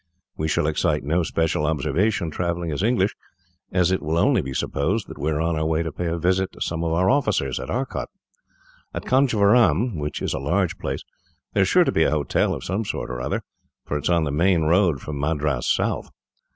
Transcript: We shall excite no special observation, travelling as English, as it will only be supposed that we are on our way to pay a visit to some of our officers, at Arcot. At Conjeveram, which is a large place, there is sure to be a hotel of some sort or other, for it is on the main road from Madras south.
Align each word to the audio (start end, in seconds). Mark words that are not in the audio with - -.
We 0.35 0.47
shall 0.47 0.65
excite 0.65 1.03
no 1.03 1.21
special 1.21 1.67
observation, 1.67 2.31
travelling 2.31 2.71
as 2.71 2.81
English, 2.81 3.15
as 3.71 3.91
it 3.91 4.01
will 4.01 4.17
only 4.17 4.41
be 4.41 4.51
supposed 4.51 5.07
that 5.07 5.19
we 5.19 5.29
are 5.29 5.39
on 5.39 5.55
our 5.55 5.65
way 5.67 5.83
to 5.83 5.91
pay 5.91 6.07
a 6.07 6.17
visit 6.17 6.51
to 6.53 6.59
some 6.59 6.83
of 6.83 6.91
our 6.91 7.07
officers, 7.07 7.59
at 7.59 7.69
Arcot. 7.69 8.09
At 8.95 9.05
Conjeveram, 9.05 9.99
which 9.99 10.19
is 10.23 10.33
a 10.33 10.39
large 10.39 10.79
place, 10.79 11.03
there 11.53 11.61
is 11.61 11.69
sure 11.69 11.83
to 11.83 11.91
be 11.91 12.01
a 12.05 12.09
hotel 12.09 12.55
of 12.55 12.63
some 12.63 12.83
sort 12.83 13.11
or 13.11 13.21
other, 13.21 13.43
for 13.85 13.95
it 13.95 14.05
is 14.05 14.09
on 14.09 14.23
the 14.23 14.31
main 14.31 14.63
road 14.63 15.01
from 15.01 15.19
Madras 15.19 15.67
south. 15.69 16.09